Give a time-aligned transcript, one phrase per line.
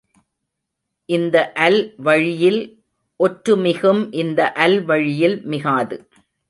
[1.09, 2.61] இந்த அல்வழியில்
[3.19, 5.97] ஒற்று மிகும் இந்த அல்வழியில் மிகாது.